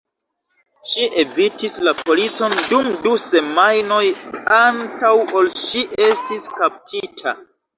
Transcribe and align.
Ŝi 0.91 1.03
evitis 1.23 1.75
la 1.87 1.93
policon 1.99 2.55
dum 2.71 2.89
du 3.05 3.13
semajnoj 3.25 4.01
antaŭ 4.63 5.13
ol 5.43 5.53
ŝi 5.69 5.85
estis 6.11 6.53
kaptita. 6.59 7.37